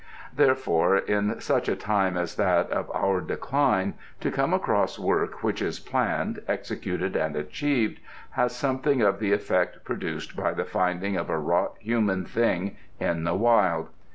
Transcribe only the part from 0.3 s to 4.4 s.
Therefore in such a time as that of our decline, to